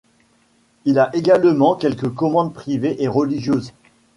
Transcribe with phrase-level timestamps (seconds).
[0.85, 3.71] Il a également quelques commandes privées et religieuses.